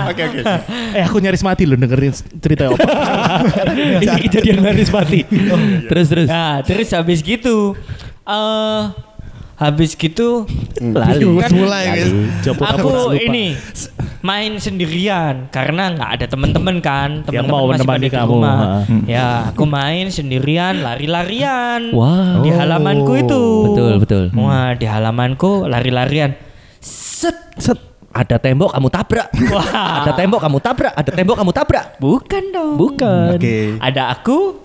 [0.06, 0.40] Oke oke.
[0.98, 2.78] Eh aku nyaris mati loh dengerin cerita apa.
[4.00, 5.24] Ini kejadian nyaris mati.
[5.90, 6.28] terus terus.
[6.28, 7.74] Nah, terus habis gitu
[8.24, 8.82] eh
[9.54, 10.44] habis gitu
[10.78, 11.24] Lali.
[11.40, 12.12] kan mulai guys.
[12.44, 13.16] Aku lupa.
[13.16, 13.54] ini
[14.20, 18.32] main sendirian karena nggak ada teman-teman kan Yang teman-teman mau masih menemani pada di kamu,
[18.34, 18.56] rumah.
[18.58, 18.70] ha.
[19.06, 22.40] ya aku main sendirian lari-larian Wow.
[22.40, 24.24] di halamanku itu Betul, betul.
[24.34, 26.34] wah di halamanku lari-larian
[26.80, 27.78] set Set.
[28.14, 29.28] Ada tembok kamu tabrak.
[29.50, 29.66] wah
[30.00, 30.94] Ada tembok kamu tabrak.
[30.94, 31.86] Ada tembok kamu tabrak.
[31.98, 33.36] bukan dong Bukan.
[33.36, 33.58] Oke.
[33.80, 34.62] ada aku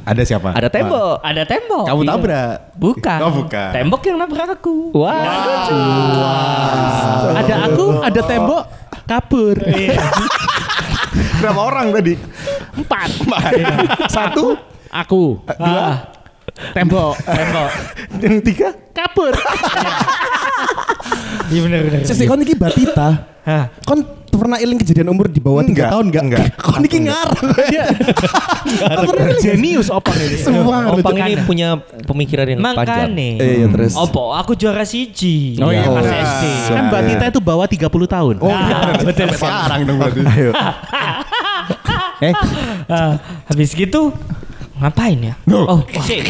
[0.00, 0.52] Ada siapa?
[0.52, 1.16] Ada tembok.
[1.20, 2.10] ada tembok Kamu Iya.
[2.10, 2.54] tabrak.
[2.76, 3.70] bukan Oh, bukan.
[3.70, 5.16] tembok yang nabrak aku Wah.
[7.32, 8.62] Ada aku, ada tembok,
[9.06, 9.56] kabur.
[11.40, 12.14] Berapa orang tadi?
[12.74, 13.08] Empat.
[14.08, 14.56] Satu,
[14.90, 16.19] Aku, Ah,
[16.72, 17.70] tembok, tembok
[18.20, 18.68] yang tiga.
[18.90, 19.32] kabur.
[21.48, 23.26] iya bener bener Sesi kon iki batita.
[23.40, 23.72] Hah.
[23.82, 26.22] Kon pernah iling kejadian umur di bawah 3 Enggak, tahun enggak?
[26.24, 26.44] enggak.
[26.64, 27.44] Kon iki ngarang.
[27.72, 27.86] Dia
[29.36, 30.36] Genius opang ini.
[30.40, 33.12] Semua Opang ini punya pemikiran yang panjang.
[33.12, 33.28] Makanya.
[33.36, 33.92] Eh, iya, terus.
[33.96, 35.56] Opo, aku juara siji.
[35.60, 35.84] Oh, iya.
[35.84, 36.04] Pas.
[36.04, 36.44] SD.
[36.68, 38.34] Kan Mbak Tita itu bawa 30 tahun.
[38.40, 40.20] Oh, Ah, betul sekarang dong berarti.
[42.20, 42.32] Eh,
[42.88, 44.12] Ah, habis gitu
[44.80, 45.34] ngapain ya?
[45.52, 46.24] Oh, shit.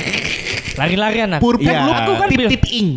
[0.79, 1.43] Lari-larian aku.
[1.45, 1.87] Purpek Iya.
[1.87, 2.89] lu aku kan tip ing.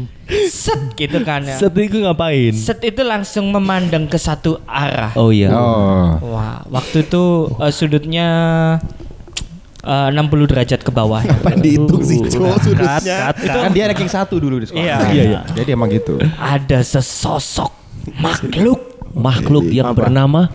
[0.50, 1.58] set gitu kan ya.
[1.60, 2.54] Set itu ngapain?
[2.56, 5.12] Set itu langsung memandang ke satu arah.
[5.20, 5.52] Oh iya.
[5.52, 6.16] oh.
[6.34, 8.28] Wah, waktu itu eh, sudutnya
[9.84, 11.22] eh, 60 derajat ke bawah.
[11.28, 11.36] ya.
[11.38, 13.30] Apa dihitung sih, Cok, sudutnya?
[13.36, 14.84] Kan dia ranking satu dulu di sekolah.
[14.84, 14.98] Iya.
[15.12, 15.42] iya, iya.
[15.52, 16.18] Jadi emang gitu.
[16.40, 17.72] Ada sesosok
[18.20, 20.50] makhluk Makhluk yang bernama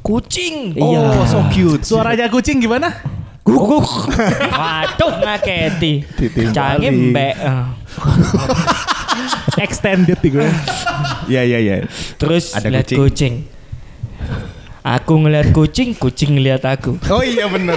[0.00, 0.72] kucing.
[0.72, 1.20] Iya.
[1.20, 1.84] Oh, so cute.
[1.84, 3.17] Suaranya kucing gimana?
[3.48, 4.12] Guguk.
[4.60, 5.92] Waduh ngaketi.
[6.52, 7.34] Canggih mbek.
[7.40, 7.64] Eh.
[9.64, 10.48] Extended nih gue.
[11.32, 11.76] Iya iya iya.
[12.20, 13.00] Terus Ada lihat kucing.
[13.00, 13.34] kucing.
[14.84, 17.00] Aku ngeliat kucing, kucing ngeliat aku.
[17.08, 17.76] Oh iya bener.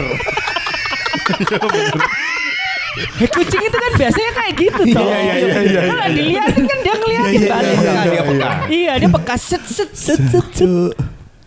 [3.23, 5.03] Eh, kucing itu kan biasanya kayak gitu toh.
[5.07, 7.75] Iya, iya, iya, iya, Kalau dilihatin kan dia ngeliatin balik.
[7.79, 8.51] Iya, dia peka.
[8.67, 10.45] Iya, dia peka set set set set.
[10.51, 10.71] set.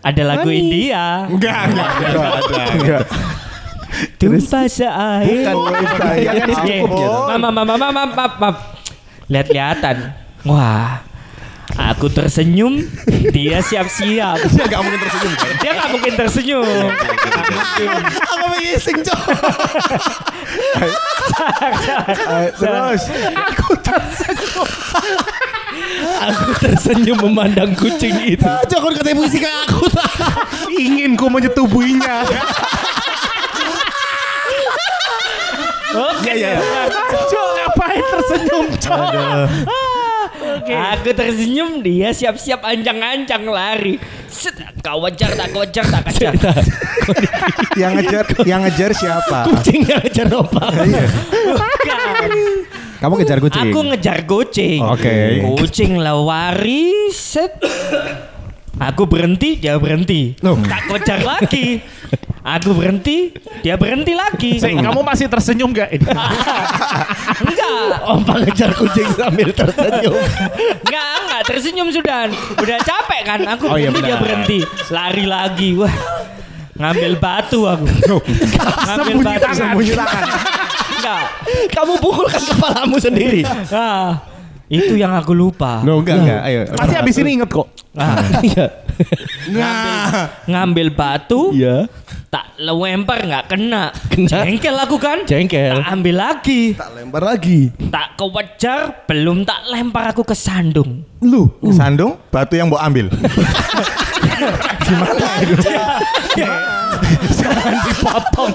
[0.05, 1.29] Ada lagu India.
[1.29, 2.65] Enggak, enggak, enggak ada.
[2.77, 3.03] Enggak.
[4.19, 5.53] Tumpah seair.
[5.53, 5.83] Bukan
[6.15, 7.19] Iya, cukup gitu.
[7.31, 8.51] Mama, mama, mama, mama, mama.
[9.29, 10.13] Lihat-lihatan.
[10.45, 11.05] Wah.
[11.75, 12.87] Aku tersenyum,
[13.35, 14.47] dia siap-siap.
[14.47, 15.33] Dia enggak mungkin tersenyum.
[15.35, 15.55] kan?
[15.59, 16.67] Dia nggak mungkin tersenyum.
[18.31, 19.21] Apa mengising, Cok?
[22.63, 23.03] Terus.
[26.31, 28.45] Aku tersenyum memandang kucing itu.
[28.47, 29.91] Cok, kon katanya kayak aku.
[30.79, 32.23] Ingin ku menyetubuhinya.
[35.95, 36.33] Oke.
[36.35, 36.63] Iya iya.
[37.31, 39.13] Cok ngapain tersenyum cok?
[40.65, 43.97] Aku tersenyum dia siap-siap ancang-ancang lari.
[44.27, 46.35] Set, kau wajar tak kau wajar tak kejar.
[47.81, 49.47] yang ngejar yang ngejar siapa?
[49.47, 50.71] Kucing yang ngejar opak.
[50.75, 52.31] Bukan.
[53.05, 53.69] Kamu kejar kucing.
[53.69, 54.81] Aku ngejar kucing.
[54.81, 55.45] Oke.
[55.61, 57.53] Kucing lawari set.
[58.75, 60.35] Aku berhenti, dia berhenti.
[60.37, 61.79] Tak kejar lagi.
[62.45, 63.33] Aku berhenti,
[63.63, 64.61] dia berhenti lagi.
[64.61, 66.05] Kamu masih tersenyum gak ini?
[67.41, 70.13] Enggak, Opak ngejar kucing sambil tersenyum.
[70.85, 72.29] enggak, enggak tersenyum sudah.
[72.55, 73.41] Udah capek kan?
[73.49, 74.59] Aku Oh, iya berhenti, dia berhenti.
[74.93, 75.69] Lari lagi.
[75.75, 75.95] Wah.
[76.75, 77.87] Ngambil batu aku.
[77.87, 79.41] Ngambil Sembunyi batu.
[79.41, 79.57] tangan.
[79.57, 80.25] Sembunyi tangan.
[80.95, 81.23] Enggak.
[81.71, 83.41] Kamu pukulkan kepalamu sendiri.
[83.73, 84.21] Ah,
[84.67, 85.85] itu yang aku lupa.
[85.85, 86.41] No, enggak, enggak.
[86.45, 86.61] Ayo.
[86.73, 87.69] Pasti abis ini inget kok.
[87.95, 88.17] Ah,
[88.49, 88.67] Iya.
[90.47, 91.87] ngambil batu, Iya.
[92.31, 93.93] tak lempar nggak kena.
[94.09, 94.43] Kena.
[94.43, 95.23] Jengkel aku kan?
[95.27, 95.79] Jengkel.
[95.79, 96.75] Tak ambil lagi.
[96.75, 97.71] Tak lempar lagi.
[97.91, 101.05] Tak kewajar, belum tak lempar aku ke sandung.
[101.21, 101.47] Lu.
[101.71, 103.11] Sandung batu yang mau ambil.
[104.85, 106.74] Gimana
[108.35, 108.51] tuh?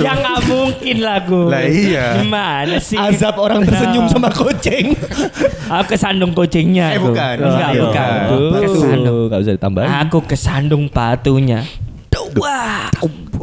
[0.00, 1.46] Ya nggak mungkin lah gue.
[1.50, 2.06] Lah iya.
[2.20, 2.98] Gimana sih?
[2.98, 4.92] Azab orang tersenyum Nah, sama kucing.
[5.66, 6.92] Aku ke sandung kucingnya.
[6.94, 7.34] Eh, bukan.
[7.40, 8.08] Enggak, Oh, bukan.
[8.20, 8.58] iya.
[8.60, 9.18] Ke sandung.
[9.30, 9.88] Gak usah ditambahin.
[10.06, 11.60] Aku ke sandung batunya.
[12.34, 12.90] Wah,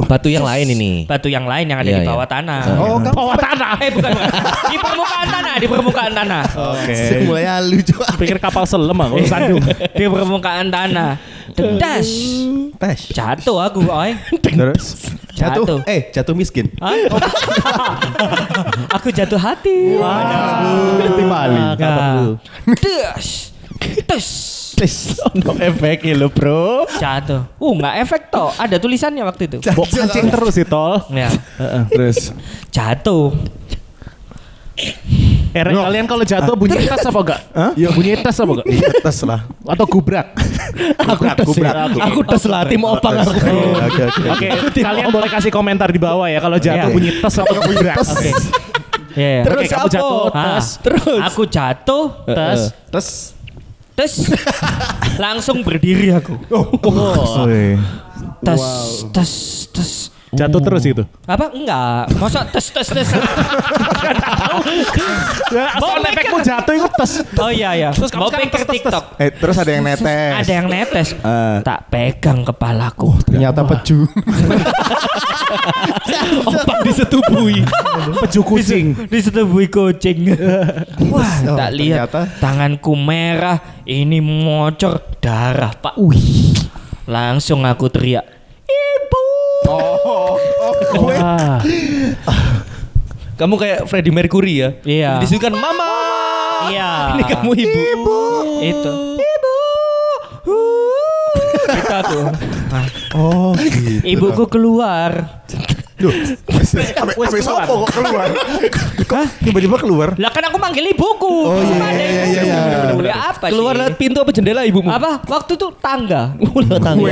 [0.04, 1.08] Batu yang lain ini.
[1.08, 2.10] batu yang lain yang ada Iya, di iya.
[2.12, 2.60] bawah tanah.
[2.76, 3.72] Oh, kamu Bawah tanah.
[3.80, 4.28] Eh bukan, bukan.
[4.68, 6.42] di permukaan tanah, di permukaan tanah.
[6.76, 6.96] Oke.
[7.24, 7.44] Mulai
[7.88, 8.04] coba.
[8.20, 9.64] Pikir kapal selam aku sandung.
[9.96, 11.16] di permukaan tanah.
[11.52, 12.08] Dedas.
[12.80, 12.98] tes.
[13.12, 14.16] Jatuh aku, oi.
[14.44, 15.64] Terus Jatuh.
[15.64, 15.78] Jatuh.
[15.88, 16.68] Eh, jatuh miskin.
[16.80, 16.96] Hah?
[17.08, 17.20] Oh.
[18.96, 19.96] aku jatuh hati.
[19.96, 21.56] Hati Bali.
[21.56, 22.36] Nah.
[22.76, 23.28] Des.
[24.08, 24.28] Des.
[24.72, 26.88] Tes, ono efek lo bro.
[26.98, 27.44] Jatuh.
[27.60, 28.50] Uh, nggak efek toh.
[28.56, 29.58] Ada tulisannya waktu itu.
[29.76, 30.98] Bok kancing terus sih tol.
[31.12, 31.30] Ya.
[31.92, 32.34] terus
[32.72, 33.30] Jatuh.
[35.52, 37.40] Eh, Rek, kalian kalau jatuh bunyi tes apa enggak?
[37.52, 37.70] Hah?
[37.76, 38.66] Iya bunyi tes apa enggak?
[38.68, 39.40] iya tes lah.
[39.68, 40.26] Atau gubrak?
[41.12, 41.72] Aku tes gubrak.
[41.76, 41.84] ya.
[42.08, 43.30] Aku tes lah tim opang aku.
[43.36, 44.22] Oke oke.
[44.32, 44.48] Oke,
[44.80, 46.94] kalian boleh kasih komentar di bawah ya kalau jatuh Iya.
[46.96, 47.96] bunyi tes apa gubrak?
[48.00, 48.30] Oke.
[49.12, 49.44] Ya.
[49.44, 49.92] Terus kamu apa?
[49.92, 50.66] jatuh Ah, tes.
[50.80, 52.60] Terus aku jatuh, Tes.
[52.88, 53.08] Terus
[53.92, 54.12] tes
[55.20, 56.32] langsung berdiri aku.
[57.44, 57.76] Wih.
[58.40, 58.62] Tes,
[59.12, 59.32] tes,
[59.68, 59.90] tes.
[60.32, 61.04] Jatuh terus itu.
[61.22, 61.52] Apa?
[61.52, 62.08] Enggak.
[62.16, 63.08] Masa tes, tes, tes.
[65.52, 67.12] Ya, soal efekmu jatuh itu tes.
[67.36, 67.90] Oh iya ya.
[67.92, 69.04] Terus kamu Mau sekarang pikir tes, tes, TikTok.
[69.16, 70.32] Eh terus ada yang netes.
[70.34, 71.08] Ada yang netes.
[71.14, 71.56] Eh.
[71.60, 73.10] Tak pegang kepalaku.
[73.22, 74.08] ternyata peju.
[76.48, 77.60] Opak disetubui.
[78.18, 78.86] Peju kucing.
[79.06, 80.32] Disetubui kucing.
[81.12, 82.20] Wah, Oh, tak lihat ternyata.
[82.38, 85.98] tanganku merah, ini ngocor darah, Pak.
[85.98, 86.54] Wih.
[87.04, 88.22] Langsung aku teriak,
[88.64, 89.21] "Ibu!"
[89.66, 91.58] Wah.
[93.36, 94.68] Kamu kayak Freddie Mercury ya.
[94.86, 95.12] Iya.
[95.18, 95.90] Disukan mama.
[96.70, 97.18] Iya.
[97.18, 98.18] Ini kamu ibu.
[98.62, 98.92] Itu.
[99.18, 99.56] Ibu.
[101.72, 102.20] Itu aku.
[102.72, 104.00] Nah, Oh gitu.
[104.06, 105.42] Ibuku keluar.
[107.18, 108.28] Wes sopo kok keluar?
[109.12, 109.26] Hah?
[109.38, 110.08] Tiba-tiba keluar.
[110.18, 111.36] Lah kan aku manggil ibuku.
[111.46, 112.58] Oh iya, iya, iya, iya,
[112.96, 113.14] iya.
[113.30, 113.54] apa sih?
[113.54, 114.90] Keluar lewat pintu apa jendela ibumu?
[114.90, 115.22] apa?
[115.30, 116.34] Waktu itu tangga.
[116.42, 117.10] Ulah tangga.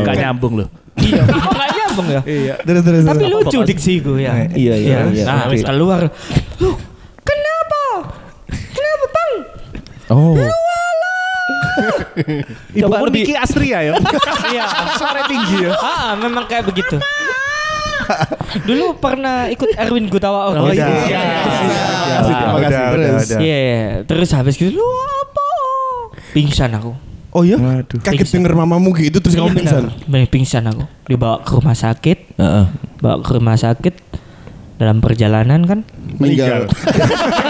[0.00, 0.68] Enggak nyambung loh.
[0.98, 1.22] Iya.
[1.24, 2.20] Enggak nyambung ya.
[2.22, 2.54] Iya.
[2.60, 3.02] Terus terus.
[3.04, 4.44] Tapi lucu diksiku ya.
[4.48, 5.24] Iya iya iya.
[5.24, 5.54] Nah, Oke.
[5.54, 6.02] wis keluar.
[6.58, 6.76] Loh,
[7.18, 7.82] kenapa?
[8.48, 9.32] Kenapa, Bang?
[10.10, 10.36] Oh.
[12.72, 13.92] Ibu Coba pun lebih- Niki Astria ya.
[14.52, 14.64] Iya.
[14.94, 15.72] Suara tinggi ya.
[15.74, 17.00] Ah, memang kayak begitu.
[18.62, 20.84] Dulu pernah ikut Erwin Gutawa Oh, Orkestra.
[20.84, 21.06] iya.
[21.08, 21.22] Iya.
[21.22, 22.82] Iya, Terima kasih.
[22.92, 23.24] Terus.
[23.24, 23.38] udah.
[23.40, 23.64] Iya,
[24.04, 25.46] terus habis gitu, lu apa?
[26.32, 26.92] Pingsan aku.
[27.32, 27.56] Oh iya?
[27.56, 27.96] Waduh.
[27.98, 28.34] Kaget Pingsan.
[28.38, 29.82] denger mamamu gitu terus kamu Iya, pingsan.
[29.88, 30.04] benar.
[30.04, 30.84] Benar, Pingsan aku.
[31.06, 32.64] Dibawa ke rumah sakit, Heeh.
[33.00, 33.94] bawa ke rumah sakit
[34.76, 35.80] dalam perjalanan kan
[36.16, 36.68] Meninggal.